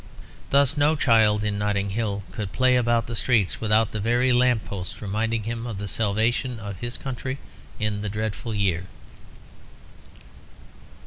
Thus 0.49 0.77
no 0.77 0.95
child 0.95 1.43
in 1.43 1.59
Notting 1.59 1.91
Hill 1.91 2.23
could 2.31 2.51
play 2.51 2.75
about 2.75 3.05
the 3.05 3.15
streets 3.15 3.61
without 3.61 3.91
the 3.91 3.99
very 3.99 4.33
lamp 4.33 4.65
posts 4.65 4.99
reminding 4.99 5.43
him 5.43 5.67
of 5.67 5.77
the 5.77 5.87
salvation 5.87 6.59
of 6.59 6.79
his 6.79 6.97
country 6.97 7.37
in 7.79 8.01
the 8.01 8.09
dreadful 8.09 8.55
year. 8.55 8.87